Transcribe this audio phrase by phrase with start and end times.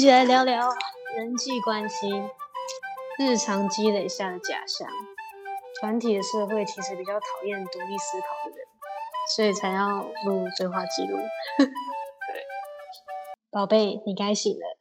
[0.00, 0.74] 一起来聊聊
[1.14, 2.08] 人际关系，
[3.18, 4.88] 日常积累下的假象。
[5.78, 8.66] 团体的社会其实比较讨厌独立思考的人，
[9.36, 11.18] 所以才要录对话记录。
[11.58, 11.66] 对，
[13.50, 14.78] 宝贝，你该醒了。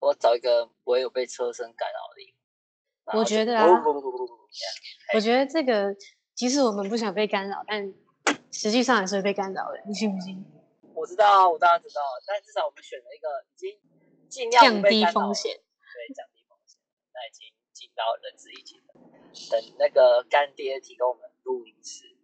[0.00, 2.34] 我找一个不会有被车声干扰的地
[3.06, 3.18] 方。
[3.18, 3.82] 我觉得啊，
[5.14, 5.96] 我觉得这个
[6.34, 7.90] 即使我们不想被干扰，但
[8.50, 9.80] 实际上还是会被干扰的。
[9.86, 10.44] 你信不信？
[10.92, 13.80] 我知道，我当然知道，但至少我们选了一个已经。
[14.32, 16.80] 尽量降低风险，对，降低风险。
[17.12, 18.94] 那已经进到人质一级了。
[19.50, 22.16] 等那个干爹提供我们录音室，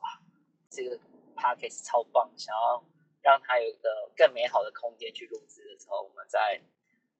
[0.00, 0.22] 哇，
[0.70, 0.96] 这个
[1.36, 2.82] p a c k a g e 超棒，想要
[3.20, 6.62] 让他有一个更美好的空间去录制的时候，我们再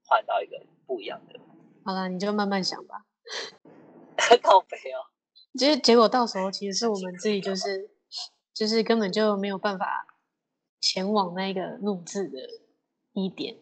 [0.07, 1.39] 换到一个不一样的。
[1.85, 3.05] 好了，你就慢慢想吧。
[4.43, 5.12] 靠背哦。
[5.59, 7.91] 其实结果到时候其实是我们自己就是
[8.55, 10.07] 就是根本就没有办法
[10.81, 12.39] 前往那个录制的
[13.12, 13.59] 一点。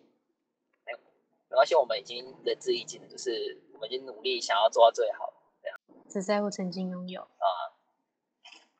[1.50, 5.76] 没关系，我们已经仁至义尽了，就是我们已经努力想要做到最好，这样。
[6.08, 7.74] 只在乎曾经拥有啊，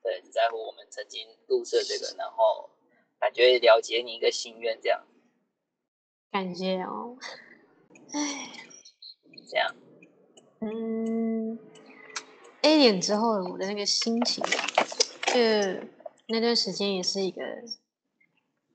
[0.03, 2.71] 对，只在乎我们曾经录制这个，然后
[3.19, 5.05] 感觉了解你一个心愿，这样。
[6.31, 7.19] 感谢哦。
[8.13, 8.51] 哎，
[9.49, 9.75] 这样。
[10.61, 11.59] 嗯
[12.63, 14.45] ，A 点之后我的那个心情，
[15.27, 15.41] 就
[16.29, 17.43] 那段时间也是一个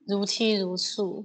[0.06, 1.24] 如泣如诉。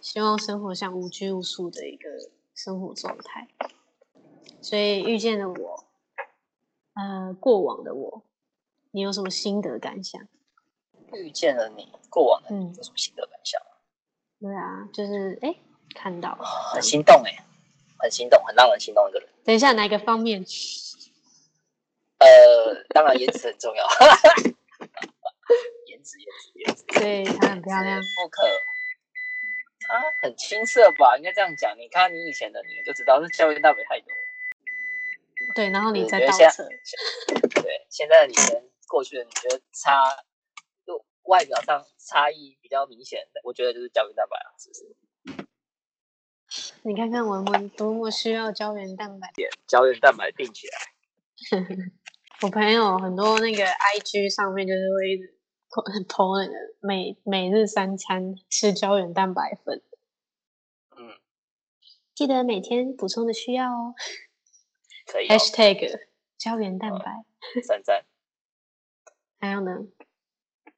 [0.00, 2.08] 希望生活像无拘无束的一个
[2.54, 3.48] 生活状态，
[4.60, 5.84] 所以遇见了我，
[6.94, 8.22] 呃，过往的我，
[8.90, 10.26] 你有什么心得感想？
[11.12, 13.60] 遇见了你，过往的你有什么心得感想？
[14.40, 15.54] 对啊，就是哎，
[15.94, 16.36] 看到
[16.72, 17.44] 很心动哎，
[17.98, 19.28] 很心动，很让人心动一个人。
[19.44, 20.44] 等一下，哪个方面？
[22.18, 23.86] 呃，当然颜值很重要，
[25.86, 28.42] 颜值，颜值，颜值，对，她很漂亮，不可。
[29.86, 31.76] 他很青涩吧，应该这样讲。
[31.78, 34.08] 你看你以前的你就知道是胶原蛋白太多。
[35.54, 36.66] 对，然后你再倒车。
[37.62, 40.24] 对，现在的你跟过去的你觉得差，
[40.86, 44.96] 就外表上差异比较明显的，我觉得就是胶原蛋白啊，是不是？
[46.82, 49.30] 你看看我们多么需要胶原蛋白。
[49.66, 50.78] 胶原蛋白定起来。
[52.42, 55.33] 我朋友很多那个 IG 上面就是会。
[56.08, 59.82] 偷那个每每日三餐吃胶原蛋白粉，
[60.96, 61.18] 嗯，
[62.14, 63.94] 记得每天补充的需要哦。
[65.06, 65.28] 可以。
[65.28, 66.08] #hashtag
[66.38, 67.24] 胶原蛋白，
[67.66, 68.04] 赞赞。
[69.38, 69.88] 还有呢？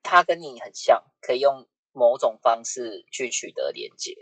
[0.03, 4.15] 他跟你很像，可以用某种方式去取得连接。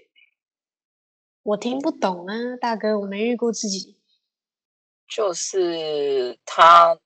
[1.43, 4.01] 我听不懂啊，大哥，我没遇过自己。
[5.07, 6.99] 就是他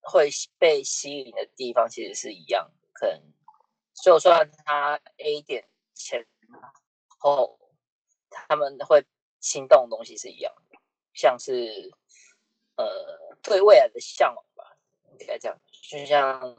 [0.00, 2.70] 会被吸引的地方，其实是一样。
[2.98, 3.20] 可能
[4.02, 6.26] 就算他 A 点前
[7.18, 7.58] 后，
[8.30, 9.04] 他们会
[9.40, 10.78] 心动的东西是一样的，
[11.12, 11.92] 像是
[12.76, 14.76] 呃对未来的向往吧，
[15.18, 15.58] 应该这样。
[15.70, 16.56] 就像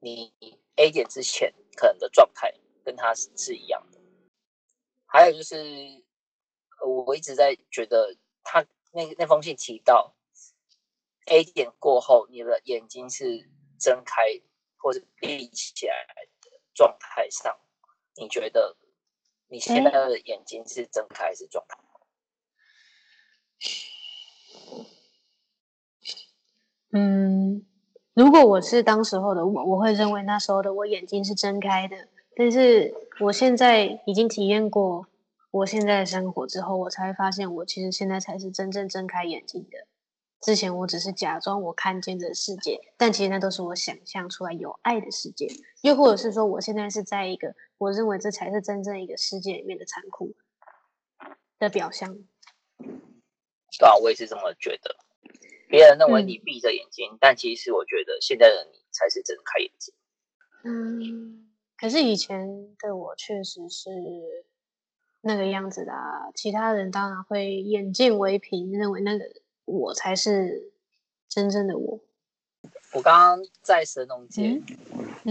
[0.00, 0.32] 你
[0.76, 2.52] A 点之前可能的状态
[2.84, 4.00] 跟他是是一样的。
[5.06, 5.56] 还有就是，
[6.84, 10.16] 我一直在觉得他那那封信提到
[11.26, 13.48] A 点过后，你的眼睛是
[13.78, 14.42] 睁开。
[14.78, 15.94] 或者立起来
[16.40, 17.56] 的状态上，
[18.14, 18.76] 你觉得
[19.48, 21.78] 你现在的眼睛是睁开还是状态？
[26.92, 27.66] 嗯，
[28.14, 32.08] 如果我是当时候的我，我会认为那时候的我眼睛是睁开的。
[32.34, 35.06] 但是我现在已经体验过
[35.50, 39.86] 我现在的生活之后，我才发现我其实现在才是真正睁开眼睛的。
[40.40, 45.48] 之前我只是假装我看见的世界，但其实那都是我想象出来有爱的世界，
[45.80, 50.36] 又或者是说我现在是在一个我认为这才是真正一个世界里面的残酷
[51.58, 52.18] 的表象。
[52.78, 54.94] 对啊，我也是这么觉得。
[55.68, 59.94] 别人认为你闭着眼睛，但其实我觉得现在的你才是睁开眼睛。
[60.62, 63.90] 嗯，可是以前的我确实是
[65.22, 65.92] 那个样子的，
[66.34, 69.24] 其他人当然会眼见为凭，认为那个。
[69.66, 70.72] 我才是
[71.28, 72.00] 真正的我。
[72.92, 74.62] 我刚刚在神农街，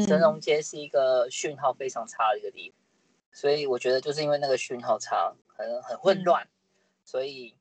[0.05, 2.77] 神农街是一个讯号非常差的一个地方，
[3.31, 6.47] 所以我觉得就是因为那个讯号差，很很混乱，
[7.03, 7.55] 所以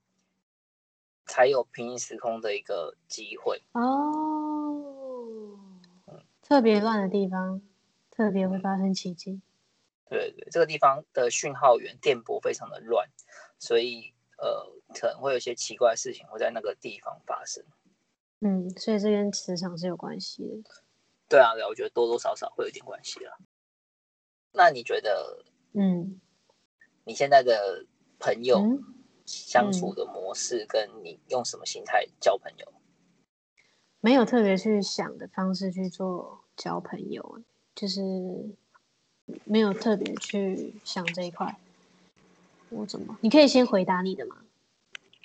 [1.27, 3.63] 才有平行时空的一个机会。
[3.73, 4.85] 哦，
[6.43, 7.63] 特别乱的地方，
[8.11, 9.41] 特别会发生奇迹。
[10.11, 13.09] 对对，这个地方的讯号源电波非常的乱，
[13.59, 14.13] 所以。
[14.39, 17.65] 呃，可能会有一些奇怪的事情会在那个地方发生。
[18.41, 20.71] 嗯，所以这跟磁场是有关系的。
[21.29, 23.39] 对啊，对啊，我觉得多多少少会有点关系啦。
[24.53, 26.21] 那你觉得，嗯，
[27.05, 27.87] 你现在的
[28.19, 28.83] 朋友嗯
[29.25, 32.73] 相处的模式，跟你用什么心态交朋友？
[34.01, 37.43] 没有特别去想的方式去做交朋友，
[37.75, 38.03] 就是
[39.45, 41.59] 没有特别去想这一块。
[42.75, 43.17] 我怎么？
[43.21, 44.37] 你可以先回答你的嘛，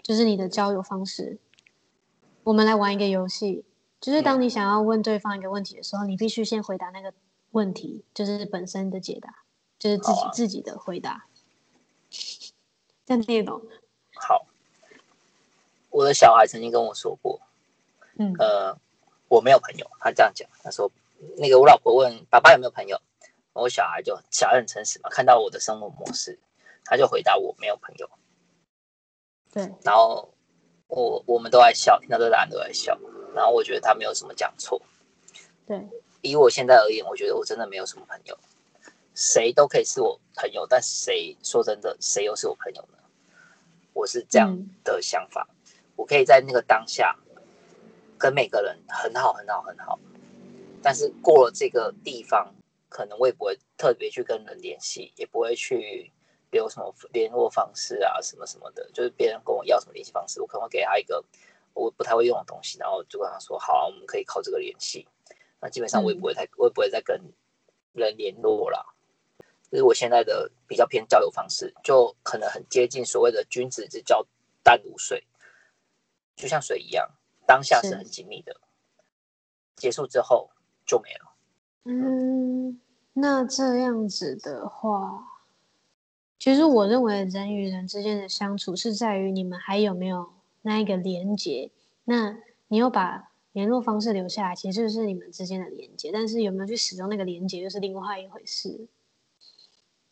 [0.04, 1.38] 就是你的交友方式。
[2.44, 3.64] 我们来玩一个游戏，
[4.00, 7.14] 就是当你想要问对方一个问题的时候，你必须先回答那个
[7.52, 9.44] 问题，就是本身的解答，
[9.78, 11.26] 就是自己、啊自己的回答。
[13.06, 13.62] 这样听得懂？
[14.16, 14.46] 好，
[15.90, 17.40] 我的小孩曾经跟我说过，
[18.18, 18.78] 嗯呃，
[19.28, 20.92] 我没有朋友，他这样讲，他说
[21.38, 23.00] 那个我老婆问爸爸有没有朋友，
[23.54, 26.40] 我小孩就小孩很诚实嘛，看到我的生活模式，
[26.90, 28.10] 他就回答我没有朋友，
[29.54, 30.34] 对，然后
[30.88, 33.00] 我我们都在笑，听到这个答案都在笑，
[33.36, 34.82] 然后我觉得他没有什么讲错，
[35.68, 35.88] 对，
[36.22, 38.36] 以我现在而言，我觉得我真的没有什么朋友，
[39.14, 42.98] 谁都可以是我朋友，但谁说真的，谁又是我朋友呢？
[43.94, 45.48] 我是这样嗯的想法，
[45.96, 47.16] 我可以在那个当下
[48.18, 50.00] 跟每个人很好很好很好，
[50.82, 52.52] 但是过了这个地方，
[52.90, 56.12] 可能我也不会特别去跟人联系，也不会去
[56.52, 61.24] 留什么联络方式啊什么什么的，就是别人跟我要什么联系方式，我可能会给他一个
[61.74, 65.08] 我不太会用的东西，然后就跟他说好、啊，我们可以靠这个联系。
[65.62, 67.22] 那基本上我也不会太，我也不会再跟
[67.94, 68.96] 人联络了。
[69.72, 74.26] 就是我现在的比较偏交友方式，就可能很接近所谓的君子之交
[74.64, 75.28] 淡如水，
[76.36, 77.08] 就像水一样，
[77.46, 78.60] 当下是是很紧密的，
[79.76, 80.50] 结束之后
[80.88, 81.36] 就没了。
[81.84, 82.82] 嗯，
[83.14, 85.24] 那这样子的话，
[86.40, 90.30] 其实我认为人与人之间的相处是在于你们还有没有
[90.62, 91.70] 那一个连接。
[92.06, 92.38] 那
[92.70, 98.88] 你有把联络方式留下来，其实就是你们之间的连接，但是有没有去使用那个连接，又是另外一回事，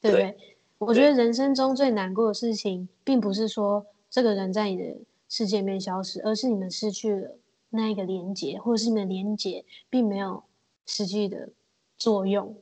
[0.01, 0.37] 对不对？
[0.79, 4.97] 我觉得人生中最难过的事情，并不是说这个人在你的
[5.29, 7.37] 世界里面消失，而是你们失去了
[7.69, 10.43] 那一个连接，或者是你们的连接并没有
[10.85, 11.49] 实际的
[11.97, 12.57] 作用。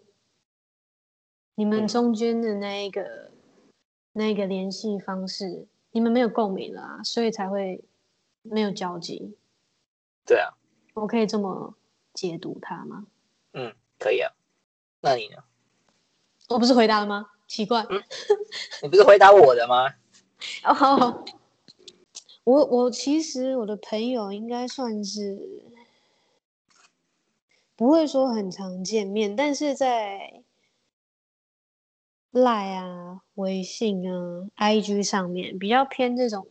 [1.56, 3.32] 你们嗯中间的那一个、
[4.18, 7.84] 那一个联系方式，你们没有共鸣了啊，所以才会
[8.44, 9.36] 没有交集。
[10.26, 10.54] 对啊，
[10.94, 11.76] 我可以这么
[12.14, 13.08] 解读它吗？
[13.52, 14.32] 嗯，可以啊。
[15.02, 15.44] 那你呢？
[16.48, 17.32] 我不是回答了吗？
[17.46, 17.86] 奇怪。
[18.82, 19.94] 你不是回答我的吗？
[20.64, 21.26] 哦，
[22.46, 25.62] 我我其实我的朋友应该算是
[27.76, 30.42] 不会说很常见面，但是在
[32.36, 36.46] 赖啊、微信啊、IG 上面比较偏这种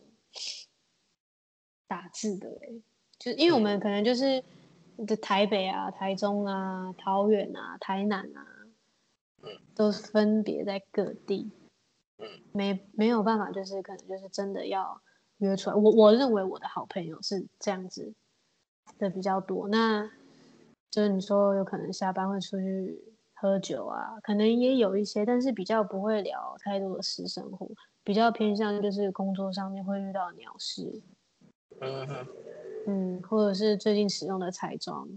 [1.87, 2.81] 打字的、欸，
[3.19, 4.43] 就是因为我们可能就是
[5.05, 8.47] 的台北啊、台中啊、桃园啊、台南啊，
[9.43, 11.51] 嗯，都分别在各地。
[12.17, 14.99] 嗯，没没有办法，就是可能就是真的要
[15.37, 15.75] 约出来。
[15.75, 18.15] 我我认为我的好朋友是这样子
[18.97, 19.67] 的比较多。
[19.67, 20.09] 那
[20.89, 23.14] 就是你说有可能下班会出去
[23.45, 27.69] 喝酒啊，可能也有一些，但是比较不会聊太多的私生活，
[28.03, 30.99] 比较偏向就是工作上面会遇到鸟事，
[31.79, 32.27] 嗯哼，
[32.87, 35.07] 嗯，或者是最近使用的彩妆。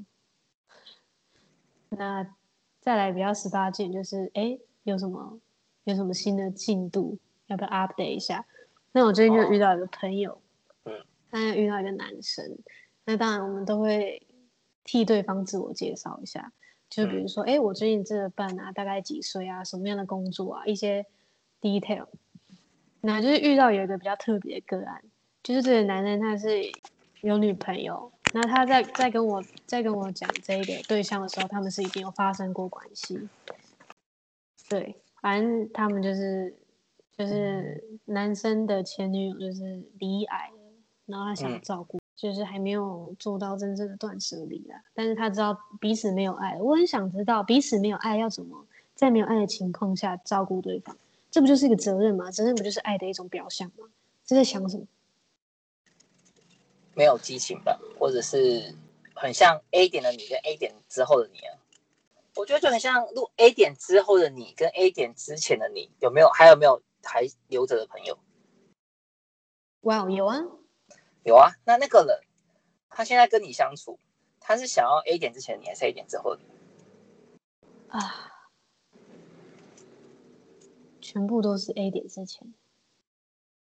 [1.89, 2.35] 那
[2.81, 5.41] 再来比较十八件，就是哎有什么
[5.85, 7.17] 有什么新的进度，
[7.47, 8.45] 要不要 update 一下？
[8.93, 10.39] 那我最近就遇到一个朋友，
[10.85, 10.93] 嗯，
[11.31, 12.59] 他遇到一个男生，
[13.07, 14.27] 那当然我们都会
[14.85, 16.53] 替对方自我介绍一下，
[16.89, 21.05] 就比如说，哎、我最近这个伴啊，大概几岁啊，什么样的工作啊，一些
[21.61, 22.07] detail。
[23.01, 25.03] 那就是遇到有一个比较特别的个案，
[25.43, 26.63] 就是这个男人他是
[27.21, 33.29] 有女朋友，那他在在跟我在跟我讲这个对象的时候，他们是已经有发生过关系。
[34.69, 36.57] 对，反正他们就是
[37.17, 40.73] 就是男生的前女友就是离癌了，
[41.07, 44.83] 然后他想嗯照顾，就是还没有做到真正的断舍离啦。
[44.93, 50.97] 但是他知道彼此没有爱，我很想知道彼此没有爱要怎么在没有爱的情况下照顾对方，
[51.31, 52.29] 这不就是一个责任吗？
[52.33, 53.87] 责任不就是爱的一种表象吗？
[54.25, 54.85] 这在想什么？
[56.95, 58.75] 没有激情吧，或者是
[59.15, 61.55] 很像 A 点的你跟 A 点之后的你啊。
[62.35, 68.19] 我觉得就很像录 A 点之后的你跟 A 点之前的你，有没有还有没有还留着的朋友？
[69.83, 70.43] 哇、哦，有啊，
[71.25, 72.21] 有啊，那那个人
[72.91, 73.99] 他现在跟你相处，
[74.41, 76.49] 他是想要 A 点之前你，还是 A 点之后的你？
[77.89, 78.49] 啊，
[81.01, 82.55] 全部都是 A 点之前。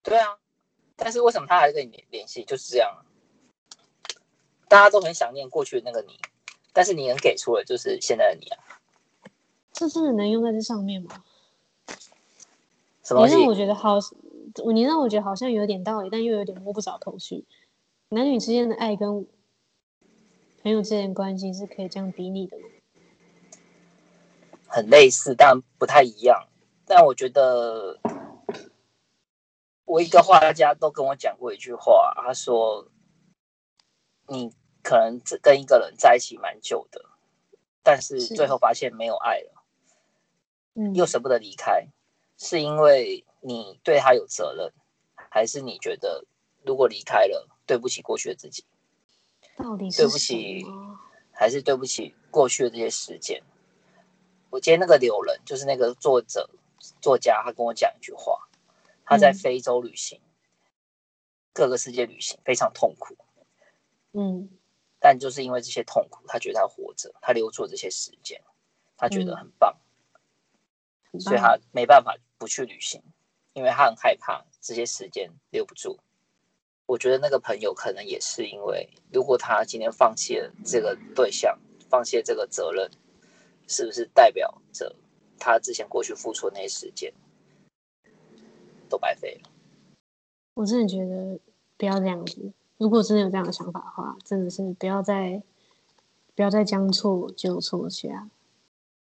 [0.02, 0.38] 对啊，
[0.96, 2.44] 但是为什么他还跟你联联系？
[2.44, 3.06] 就是这样啊。
[4.68, 6.20] 大家都很想念过去的那个你，
[6.74, 8.82] 但是你能给出的就是现在的你啊。
[9.72, 11.24] 这真的能用在这上面吗？
[13.04, 13.36] 什么东西？
[13.36, 14.00] 也让我觉得好，
[14.74, 17.46] 你让我觉得好像有点道理，但又有点摸不着头绪。
[18.10, 19.28] 男女之间的爱跟
[20.62, 22.68] 朋友之间关系是可以这样比拟的吗？
[24.68, 26.48] 很类似，但不太一样。
[26.86, 28.00] 但我觉得，
[29.86, 32.90] 我一个画家都跟我讲过一句话，他说
[34.28, 37.02] ：“你可能跟一个人在一起蛮久的，
[37.82, 39.64] 但是最后发现没有爱了，
[40.76, 41.88] 嗯，又舍不得离开，
[42.44, 44.72] 是因为你对他有责任，
[45.30, 46.26] 还是你觉得
[46.66, 48.66] 如果离开了，对不起过去的自己？
[49.56, 50.64] 到底是对不起，
[51.32, 53.42] 还是对不起过去的这些时间？”
[54.52, 56.50] 我今天那个柳人，就是那个作者。
[57.02, 58.46] 作家他跟我讲一句话，
[59.06, 60.20] 他在非洲旅行，
[61.54, 63.16] 各个世界旅行非常痛苦，
[64.12, 64.50] 嗯，
[65.00, 68.44] 但就是因为这些痛苦，他觉得他活着，他留住这些时间，
[68.98, 69.74] 他觉得很棒，
[71.22, 73.02] 所以他没办法不去旅行，
[73.54, 75.98] 因为他很害怕这些时间留不住。
[76.86, 81.58] 我觉得那个朋友可能也是因为，如果他今天放弃了这个对象，
[81.90, 82.92] 放弃了这个责任，
[83.70, 84.94] 是不是代表着？
[85.40, 87.14] 他之前过去付出的那些时间
[88.90, 89.50] 都白费了。
[90.56, 91.40] 我真的觉得
[91.78, 92.52] 不要这样子。
[92.78, 95.42] 如果真的有这样的想法的话，真的是不要再
[96.36, 98.30] 不要再将错就错下。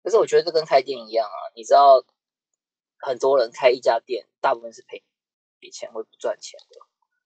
[0.03, 2.03] 可是我觉得这跟开店一样啊，你知道，
[3.01, 5.03] 很多人开一家店，大部分是赔
[5.59, 6.79] 赔钱会不赚钱的，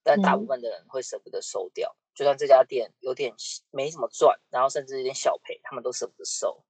[0.04, 1.96] 但大部分的人会舍不得收掉。
[2.14, 3.36] 就算这家店有点
[3.72, 6.64] 没什么赚，然后甚至有点小赔，他们都舍不得收。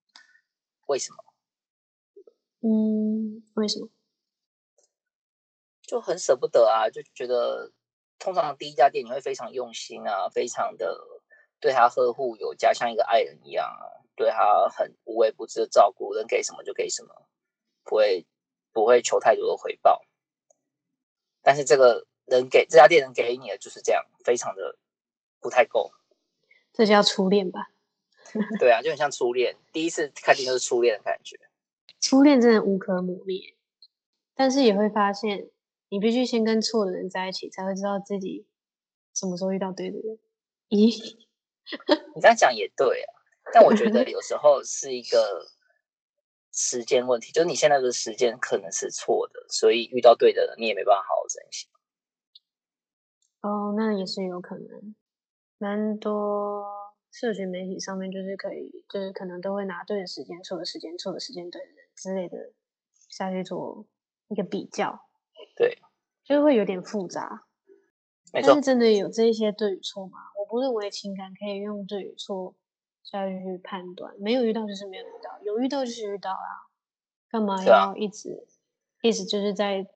[0.88, 1.24] 为什么？
[2.62, 3.88] 嗯，为什么？
[5.84, 7.72] 就很舍不得啊，就觉得
[8.18, 11.00] 通常第一家店你会非常用心啊，非常的
[11.60, 13.86] 对他呵护有加，像一个爱人一样啊，
[14.16, 17.28] 对他很无微不至的照顾，能给什么就给什么，
[17.84, 18.26] 不会
[18.76, 20.06] 不会求太多的回报。
[21.42, 24.78] 但是这个人给这家店能给你的就是这样，非常的
[25.40, 25.94] 不太够。
[26.74, 27.70] 这叫初恋吧？
[28.60, 31.40] 对啊，就很像初恋，第一次看店就是初恋的感觉。
[32.02, 33.56] 初恋真的无可磨灭，
[34.36, 35.50] 但是也会发现，
[35.88, 38.46] 你必须先跟错的人在一起，才会知道自己
[39.14, 40.20] 什么时候遇到对的人。
[40.68, 41.16] 咦，
[42.14, 43.14] 你这样讲也对啊，
[43.54, 45.48] 但我觉得有时候是一个
[46.56, 51.68] 时间问题，就是你现在的时间可能是错的，所以遇到对的人，你也没办法好好珍惜。
[53.42, 54.96] 哦，那也是有可能，
[55.58, 56.66] 蛮多。
[57.12, 62.52] 社群媒体上面就是可以，就是可能都会拿对的时间、错的时间、错的时间对的人之类的
[63.08, 63.86] 下去做
[64.28, 65.00] 一个比较，
[65.56, 65.78] 对，
[66.26, 67.46] 就会有点复杂。
[68.34, 70.18] 但是真的有这一些对与错吗？
[70.38, 72.54] 我不认为情感可以用对与错
[73.06, 76.68] 下去判断，没有遇到就是没有遇到，有遇到就是遇到啊，
[77.30, 78.46] 干嘛要一直
[79.02, 79.88] 一直就是在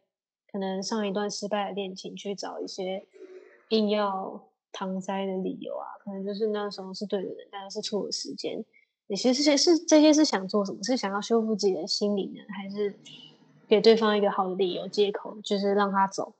[0.49, 3.05] 可能上一段失败的恋情去找一些
[3.69, 4.45] 硬要。
[4.71, 8.63] 搪塞的理由啊，可能就是那时候是对的人，但是是错的时间。
[9.07, 10.77] 你其实是是这些是想做什么？
[10.83, 12.95] 是想要修复自己的心灵呢，还是
[13.67, 16.35] 给对方一个好的理由借口，就是让他走？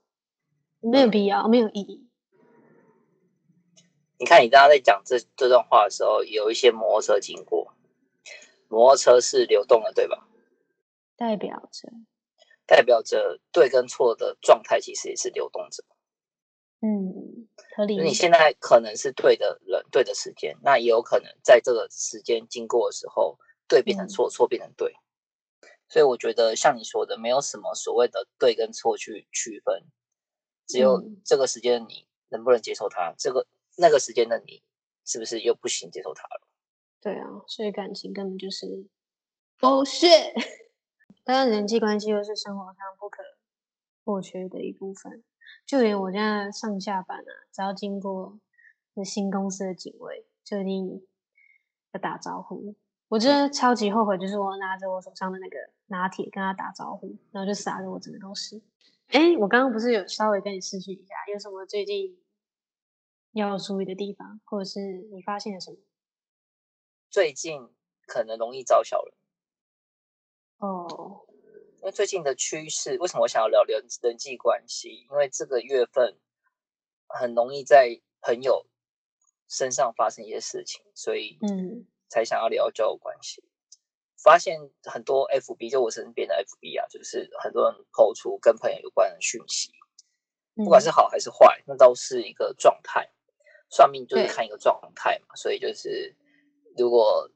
[0.78, 2.06] 没有必要，没有意义。
[4.20, 7.72] 你看，你刚刚在讲这这段话的时候，有一些摩托车经过，
[8.68, 10.28] 摩托车是流动的，对吧？
[11.16, 11.88] 代表着，
[12.66, 15.82] 代表着对跟错的状态，其实也是流动着。
[16.82, 17.98] 嗯，合理。
[18.02, 24.94] 你现在可能是对的人，对的时间，那也有可能在这个时间经过的时候，对变成错，错变成对。
[25.88, 29.82] 所以我觉得像你说的，没有什么所谓的对跟错去区分，
[30.66, 33.46] 只有这个时间你能不能接受它，这个
[33.80, 34.62] 那个时间的你
[35.04, 36.46] 是不是又不行接受它了？
[37.00, 38.86] 对啊，所以感情根本就是
[39.58, 40.34] bullshit。
[41.24, 43.22] 当然，人际关系又是生活上不可
[44.04, 45.22] 或缺的一部分。
[45.66, 48.38] 就连我现在上下班啊，只要经过
[48.94, 51.06] 那新公司的警卫，就一定
[51.92, 52.74] 要打招呼。
[53.08, 55.56] 我真的超级后悔，就是我拿着我手上的那个
[55.86, 58.60] 拿铁跟他打招呼，然后就洒的我整个都是。
[59.08, 62.16] 哎，我刚刚不是有稍微跟你试训一下，有什么最近
[63.32, 64.80] 要注意的地方，或者是
[65.12, 65.76] 你发现了什么？
[67.10, 67.68] 最近
[68.06, 69.14] 可能容易招小人。
[70.58, 71.26] 哦。
[71.82, 75.06] 因为最近的趋势，为什么我想要聊人人际关系？
[75.08, 76.18] 因为这个月份
[77.06, 78.66] 很容易在朋友
[79.48, 83.42] 身上发生一些事情，所以嗯，才想要聊交友关系。
[84.22, 89.72] 发现很多 FB，就我身边的 FB 啊，就是很多人抛出跟朋友有关的讯息，
[90.54, 93.10] 不管是好还是坏，那都是一个状态。
[93.70, 96.14] 算命就是看一个状态嘛，所以就是
[96.76, 97.30] 如果。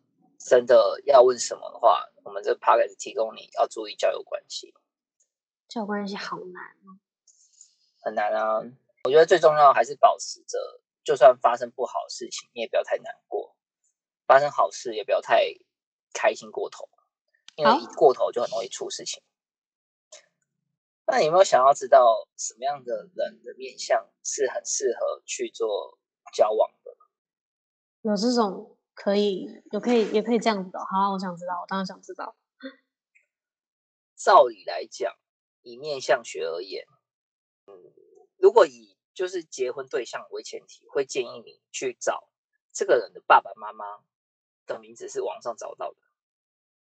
[0.46, 4.74] 真的要问什么的话，我们这 p a c k a g e 提供你要注意交友关系。
[5.68, 7.00] 交友关系好难哦。
[8.02, 8.60] 很难啊。
[9.04, 10.58] 我觉得最重要还是保持着，
[11.02, 13.54] 就算发生不好的事情，你也不要太难过；
[14.26, 15.46] 发生好事也不要太
[16.12, 16.90] 开心过头，
[17.56, 19.22] 因为一过头就很容易出事情。
[21.06, 25.98] 那有没有想要知道什么样的人的面相是很适合去做
[26.34, 26.96] 交往的？
[28.02, 30.78] 有这种可以，有可以，也可以这样子的。
[30.80, 32.36] 好，我想知道，我当然想知道。
[34.14, 35.16] 照理来讲，
[35.62, 36.86] 以面相学而言，
[37.66, 37.92] 嗯，
[38.36, 42.28] 如果以就是结婚对象为前提，会建议你去找
[42.72, 43.84] 这个人的爸爸妈妈
[44.66, 45.96] 的名字是网上找到的。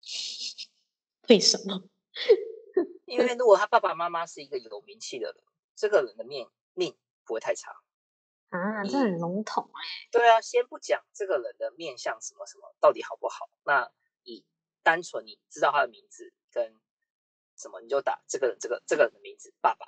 [1.29, 1.83] 为什么？
[3.05, 5.43] 因为如果他爸爸妈妈是一个有名气的人，
[5.75, 7.71] 这个人的命命不会太差
[8.49, 8.83] 啊。
[8.83, 9.81] 这很笼统哎。
[10.11, 13.91] 对啊，先不讲这个人的面相什么什么到底好不好，那
[14.23, 14.45] 以
[14.83, 16.79] 单纯你知道他的名字跟
[17.55, 19.87] 什么，你就打这个人这个这个人的名字爸爸。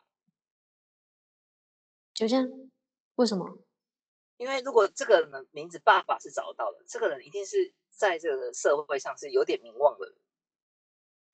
[2.14, 2.50] 就这样？
[3.16, 3.58] 为什么？
[4.38, 10.09] 因为如果这个人的名字爸爸是找得到的，这个人一定是在这个社会上是有点名望的人。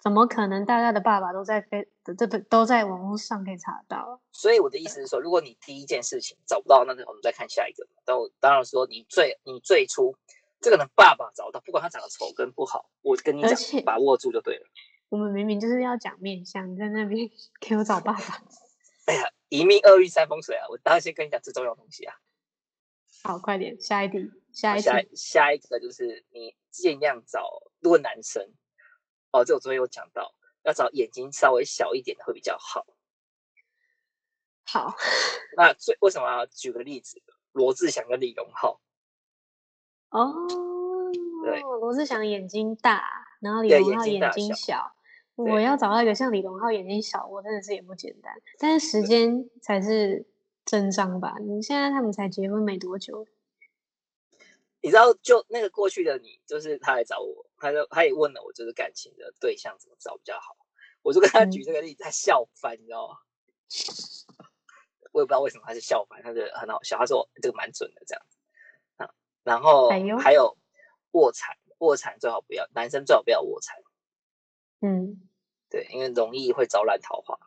[0.05, 0.63] 怎么可能？
[0.67, 4.21] 大家的爸爸都在飞，这不都在网络上可以查到。
[4.31, 7.87] 所以我的意思是说，如果你第一件事情找不到，那我们再看下一个。
[8.05, 10.15] 但我当然说，你最你最初
[10.61, 14.67] 这个人爸爸找到，不管他长得丑跟不好，我跟你讲，把握住就对了。
[15.09, 17.27] 我们明明就是要讲面相，在那边
[17.59, 18.43] 给我找爸爸。
[19.09, 20.67] 哎呀，一命二运三风水啊！
[20.69, 22.13] 我当然先跟你讲最重要的东西啊。
[23.23, 27.41] 好，快点，下一题，下一下下一个就是你尽量找，
[27.79, 28.53] 如果男生。
[29.35, 32.85] 哦，这我昨天有讲到，要找眼睛稍微小一点的会比较好。
[34.65, 34.95] 好，
[35.57, 37.21] 那最为什么要举个例子？
[37.51, 38.79] 罗志祥跟李荣浩。
[40.09, 40.33] 哦，
[41.43, 44.95] 对，罗志祥眼睛大，然后李荣浩眼睛小。
[45.35, 48.41] 我要找到一个像李荣浩眼睛小，我真的是也不简单。
[48.57, 50.25] 但是时间才是
[50.63, 51.35] 真章吧？
[51.41, 53.27] 你现在他们才结婚没多久。
[54.79, 60.55] 你知道，就那个过去的你，就是他来找我，他就他也问了我，就是感情的对象怎么找比较好，
[61.01, 63.17] 我就跟他举这个例子，他笑翻，你知道吗？
[65.11, 68.37] 我也不知道为什么他是笑翻，他觉得很好笑，他说这个蛮准的这样子
[68.97, 69.09] 啊。
[69.43, 70.57] 然后还有
[71.11, 73.81] 卧蚕，卧蚕最好不要，男生最好不要卧蚕。
[74.81, 75.27] 嗯，
[75.69, 77.39] 对，因为容易会招揽桃花。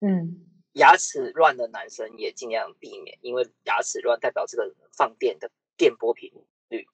[0.00, 0.48] 嗯。
[0.74, 6.32] 牙齿乱的男生也尽量避免，因为牙齿乱代表这个放电的电波频
[6.70, 6.86] 率。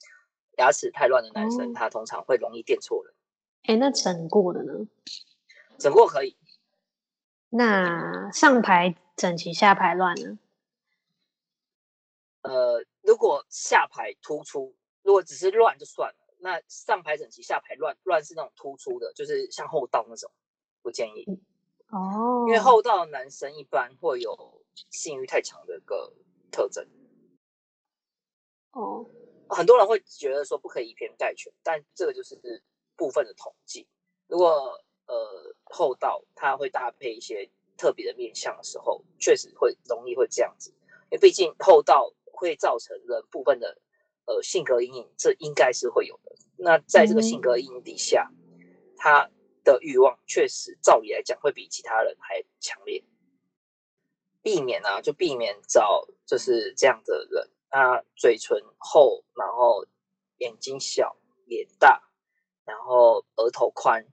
[0.58, 3.14] 牙齿太乱的男生，他通常会容易电错人。
[3.64, 4.86] 哎，那整过的呢？
[5.78, 6.36] 整过可以。
[7.48, 10.38] 那上排整齐，下排乱呢？
[12.42, 16.34] 呃，如果下排突出，如果只是乱就算了。
[16.40, 20.30] 那上排整齐，下排乱，乱是那种突出的，就是像后道那种，
[20.82, 21.24] 不建议。
[21.88, 26.12] 哦，因为后道男生一般会有性欲太强的一个
[26.50, 26.86] 特征。
[28.72, 29.06] 哦，
[29.48, 32.38] 很多人会觉得说不可以以偏概全，但这个就是
[32.96, 33.88] 部分的统计。
[34.26, 40.70] 如果呃厚道他会搭配一些特别的面相的时候，确实会容易会这样子。
[41.10, 43.78] 因为毕竟厚道会造成人部分的
[44.26, 46.36] 呃性格阴影，这应该是会有的。
[46.56, 48.30] 那在这个性格阴影底下，
[48.96, 49.30] 他。
[49.64, 53.04] 的欲望确实，照理来讲会比其他人还强烈。
[54.40, 57.50] 避免啊，就避免找就是这样的人。
[57.70, 59.86] 他嘴唇厚，然后
[60.38, 62.02] 眼睛小，脸大，
[62.64, 64.06] 然后额头宽。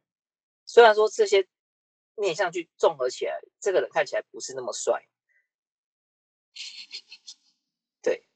[0.65, 1.47] 虽然说这些
[2.15, 5.07] 面相去综合起来，这个人看起来不是那么帅。
[8.01, 8.27] 对，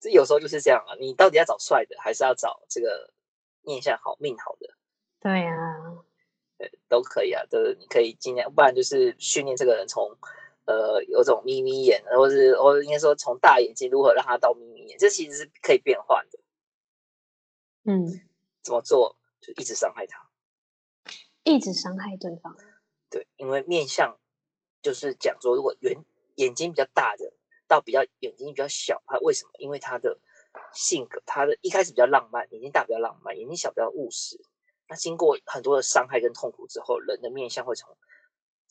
[0.00, 0.94] 这有时候就是这样啊。
[1.00, 3.12] 你到底要找帅的，还是要找这个
[3.60, 4.74] 面相好、命好的？
[5.20, 5.54] 对呀。
[6.88, 10.16] 都可以啊，都你可以尽量，不然就是训练这个人从
[10.64, 16.38] 呃有种眯眯眼，或是或者应该说从大眼睛如何让他到眯眯眼，这其实是可以变换的。
[17.84, 18.20] 嗯，
[18.62, 19.16] 怎么做？
[19.40, 20.30] 就一直伤害他，
[21.42, 22.56] 一直伤害对方。
[23.10, 24.16] 对，因为面相
[24.80, 26.04] 就是讲说，如果圆
[26.36, 27.32] 眼睛比较大的
[27.66, 29.50] 到比较眼睛比较小，他为什么？
[29.58, 30.16] 因为他的
[30.72, 34.40] 性格，他的一开始比较浪漫，眼睛大比较浪漫，眼睛小比较务实。
[34.88, 37.96] 那经过很多的伤害跟痛苦之后，人的面相会从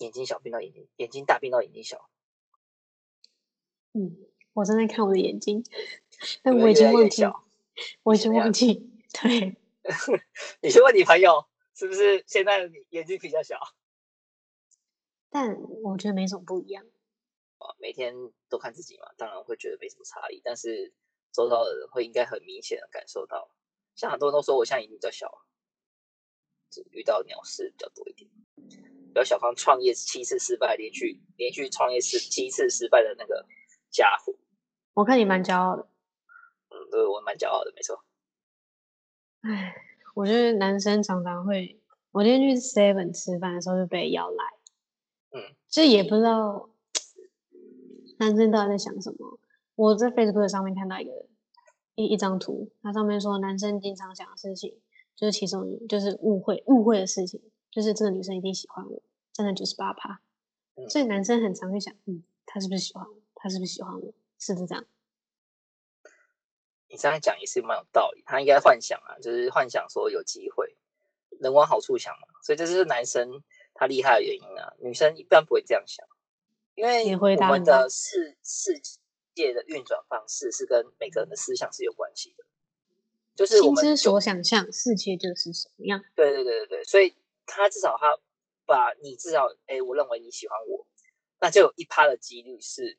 [0.02, 2.10] 眼睛小变到眼睛眼睛大变到眼睛小。
[3.94, 4.18] 嗯，
[4.54, 5.64] 我正在看我的眼睛，
[6.42, 7.24] 但我已经忘记，
[8.04, 8.90] 我已经忘记。
[9.14, 9.58] 对，
[10.62, 13.60] 你去问你朋友，是不是现在的你眼睛比较小？
[15.30, 16.86] 但我觉得没什么不一样。
[17.60, 18.16] 啊，每天
[18.50, 20.94] 都看自己嘛，当然会觉得没什么差异，但是
[21.32, 23.52] 周遭的人会应该很明显的感受到。
[23.94, 25.46] 像很多人都说我现在眼睛比较小。
[26.92, 28.32] 遇到鸟事比较多一点。
[29.16, 33.46] 姚小芳创业七次失败，连续连续创业是七次失败的那个
[33.90, 34.34] 家伙。
[34.94, 35.88] 我看你蛮骄傲的。
[36.70, 38.04] 嗯，对我蛮骄傲的，没错。
[39.42, 39.74] 唉，
[40.16, 41.80] 我觉得男生常常会，
[42.12, 44.44] 我今天去 Seven 吃饭的时候就被邀来，
[45.32, 46.70] 嗯，这也不知道
[48.20, 49.40] 男生到底在想什么。
[49.76, 51.12] 我在 Facebook 上面看到一个
[51.96, 54.80] 一一张图，它上面说男生经常想的事情，
[55.16, 57.42] 就是其中就是误会误会的事情，
[57.72, 59.02] 就是这个女生一定喜欢我，
[59.34, 60.22] 真的九十八趴。
[60.90, 63.16] 所以男生很常会想，嗯，他是不是喜欢我？
[63.34, 64.14] 他是不是喜欢我？
[64.38, 64.86] 是不是这样？
[66.90, 70.76] 你这样讲也是蛮有道理，他应该幻想啊，就是幻想说有机会，
[71.40, 72.28] 能往好处想嘛。
[72.44, 73.42] 所以这是男生
[73.74, 76.06] 他厉害的原因啊，女生一般不会这样想，
[76.76, 78.82] 因为我们的世世
[79.34, 82.44] 界的运转方式是跟每个人的思想是有关系的，
[83.36, 86.04] 就是我们所想象世界就是什么样。
[86.16, 87.16] 对对对对对，所以
[87.52, 88.18] 他至少他
[88.66, 90.88] 把你至少，哎，我认为你喜欢我，
[91.40, 92.98] 那就有一趴的几率是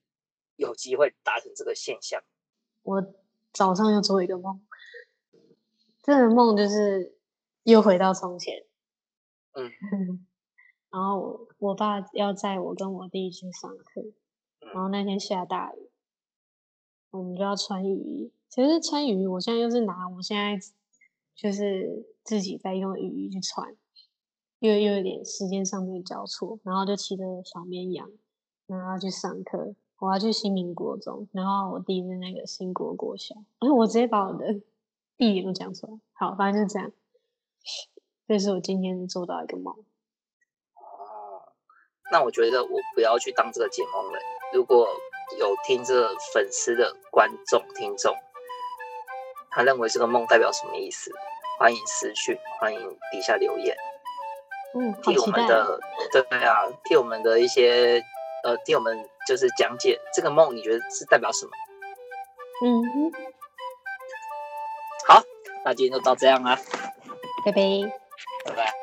[0.57, 2.23] 有机会达成这个现象。
[2.83, 3.15] 我。
[3.55, 4.63] 早上又做一个梦，
[6.03, 7.19] 这个梦就是
[7.65, 8.65] 又回到从前。
[9.53, 9.71] 嗯，
[10.89, 14.03] 然后我我爸要载我跟我弟去上课，
[14.61, 15.91] 然后那天下大雨，
[17.11, 18.33] 我们就要穿雨衣。
[18.49, 20.59] 其实穿雨衣，我现在又是拿我现在
[21.35, 23.77] 就是自己在用雨衣去穿，
[24.63, 28.09] 又又有点时间上面交错，然后就骑着小绵羊，
[28.69, 29.75] 然后去上课。
[29.99, 34.55] 我要去新民国中，然后我弟是那个新国国小，然后我直接把我的
[35.17, 35.93] 地点都讲出来。
[36.13, 36.93] 好，反正就这样。
[38.29, 39.75] 这是我今天做到一个梦。
[39.75, 41.53] 哦，
[42.13, 44.23] 那我觉得我不要去当这个解梦人。
[44.55, 44.87] 如果
[45.41, 48.15] 有听这个粉丝的观众听众，
[49.51, 51.11] 他认为这个梦代表什么意思？
[51.59, 53.77] 欢迎私讯，欢迎底下留言。
[54.75, 55.79] 嗯，替我们的
[56.13, 58.03] 对啊，替我们的一些。
[58.45, 61.53] 呃，替我们就是讲解这个梦，你觉得是代表什么？
[62.67, 62.83] 嗯，
[65.07, 65.23] 好，
[65.65, 66.59] 那今天就到这样啦，
[67.47, 67.63] 拜拜，
[68.45, 68.82] 拜拜。